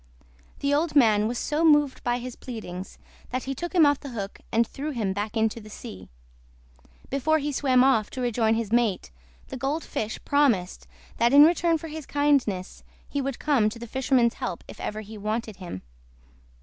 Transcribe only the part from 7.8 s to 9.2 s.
off to rejoin his mate,